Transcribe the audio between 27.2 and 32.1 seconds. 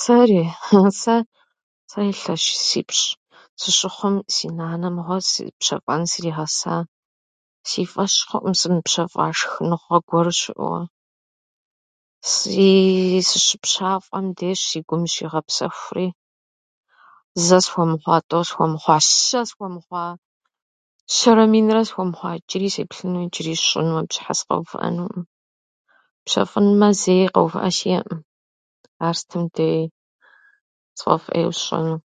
къэувыӏэ сиӏэӏым, ар сытым деи сфӏэфӏ ӏейуэ сщӏыну.